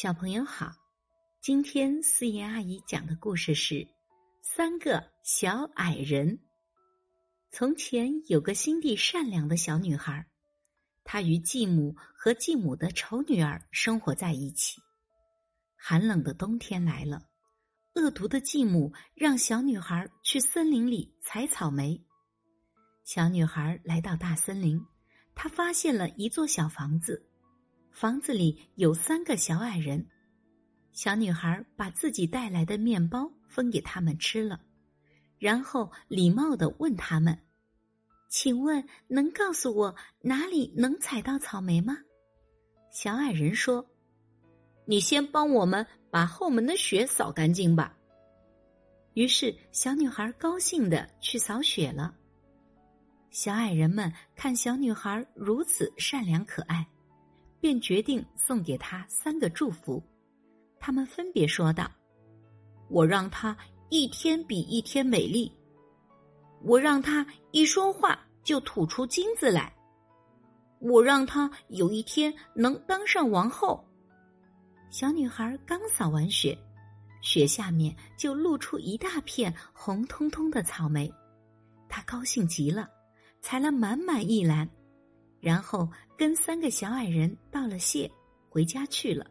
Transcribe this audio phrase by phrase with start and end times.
[0.00, 0.70] 小朋友好，
[1.40, 3.74] 今天思妍阿姨讲的故事是
[4.40, 6.36] 《三个小矮人》。
[7.50, 10.24] 从前有个心地善良的小女孩，
[11.02, 14.80] 她与继母和继母的丑女儿生活在一起。
[15.74, 17.20] 寒冷的冬天来了，
[17.96, 22.00] 恶毒的继母让小女孩去森林里采草莓。
[23.02, 24.80] 小女孩来到大森林，
[25.34, 27.24] 她发现了一座小房子。
[27.98, 30.06] 房子里有三个小矮人，
[30.92, 34.60] 小女孩把自己带来的面包分给他们吃了，
[35.36, 37.36] 然后礼貌的问他们
[38.30, 41.98] ：“请问能告诉我哪里能采到草莓吗？”
[42.92, 43.84] 小矮人说
[44.86, 47.98] ：“你先帮我们把后门的雪扫干净吧。”
[49.14, 52.14] 于是小女孩高兴的去扫雪了。
[53.32, 56.86] 小矮人们看小女孩如此善良可爱。
[57.60, 60.02] 便决定送给她三个祝福，
[60.78, 61.90] 他们分别说道
[62.88, 63.56] ：“我让她
[63.88, 65.52] 一天比一天美丽，
[66.62, 69.74] 我让她一说话就吐出金子来，
[70.80, 73.84] 我让她有一天能当上王后。”
[74.90, 76.56] 小女孩刚扫完雪，
[77.20, 81.12] 雪下面就露出一大片红彤彤的草莓，
[81.88, 82.88] 她高兴极了，
[83.40, 84.68] 采了满满一篮。
[85.40, 88.10] 然后跟三个小矮人道了谢，
[88.48, 89.26] 回家去了。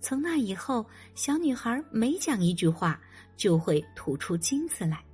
[0.00, 3.00] 从那以后，小女孩每讲一句话，
[3.36, 5.04] 就会吐出金子来。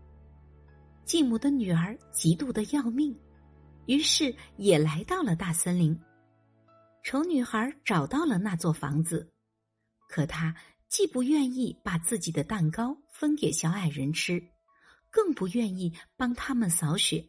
[1.05, 3.17] 继母的女儿嫉妒的要命，
[3.87, 5.99] 于是也来到了大森林。
[7.03, 9.33] 丑女孩找到了那座房子，
[10.09, 10.55] 可她
[10.89, 14.43] 既不愿意把自己的蛋糕分给小矮人吃，
[15.11, 17.25] 更不愿意帮他们扫雪。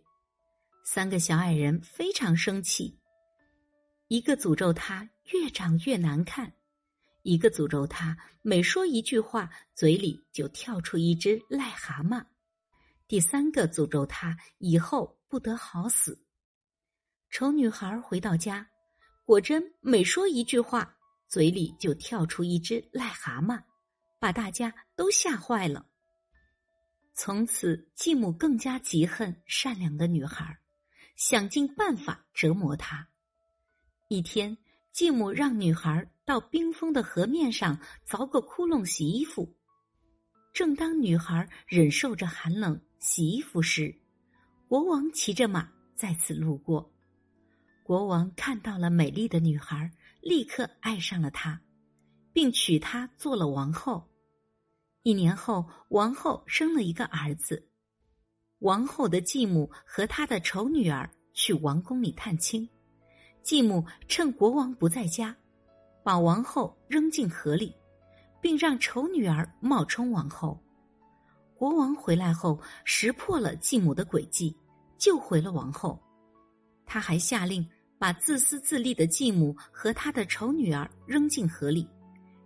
[0.89, 2.97] 三个小矮人非常生气，
[4.07, 6.53] 一个诅咒他越长越难看，
[7.23, 12.25] 一个诅咒他每说一句话嘴里就跳出一只癞蛤蟆，
[13.05, 16.17] 第三个诅咒他以后不得好死。
[17.29, 18.65] 丑女孩回到家，
[19.25, 20.97] 果真每说一句话
[21.27, 23.61] 嘴里就跳出一只癞蛤蟆，
[24.19, 25.85] 把大家都吓坏了。
[27.13, 30.57] 从此，继母更加嫉恨善良的女孩。
[31.17, 33.05] 想尽办法折磨她。
[34.07, 34.55] 一天，
[34.93, 39.51] 继母让女孩到冰封的河面上凿个窟窿洗衣服。
[40.53, 43.93] 正当女孩忍受着寒冷洗衣服时，
[44.67, 46.93] 国王骑着马再次路过。
[47.83, 49.91] 国王看到了美丽的女孩，
[50.21, 51.59] 立刻爱上了她，
[52.31, 54.07] 并娶她做了王后。
[55.01, 57.67] 一年后，王后生了一个儿子。
[58.59, 62.67] 王后的继母和她的丑女儿去王宫里探亲，
[63.43, 65.35] 继母趁国王不在家，
[66.03, 67.75] 把王后扔进河里，
[68.41, 70.59] 并让丑女儿冒充王后。
[71.55, 74.55] 国王回来后识破了继母的诡计，
[74.97, 75.99] 救回了王后。
[76.85, 77.67] 他还下令
[77.99, 81.87] 把自私自利的继母和他的丑女儿扔进河里，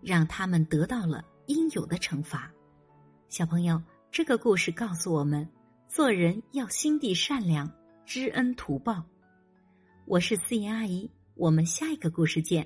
[0.01, 2.51] 让他们得到了应有的惩罚。
[3.29, 5.47] 小朋友，这个故事告诉我们。
[5.93, 7.69] 做人要心地善良，
[8.05, 9.03] 知恩图报。
[10.05, 12.65] 我是思妍阿姨，我们下一个故事见。